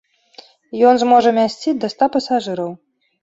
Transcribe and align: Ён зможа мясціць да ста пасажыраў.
Ён 0.91 0.95
зможа 1.03 1.33
мясціць 1.39 1.75
да 1.83 1.91
ста 1.95 2.05
пасажыраў. 2.15 2.71